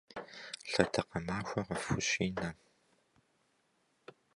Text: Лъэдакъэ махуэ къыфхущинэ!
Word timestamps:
Лъэдакъэ 0.71 1.19
махуэ 1.27 1.61
къыфхущинэ! 1.67 2.49